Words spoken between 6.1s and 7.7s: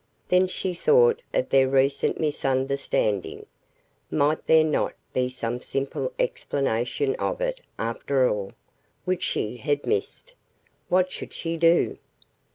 explanation of it,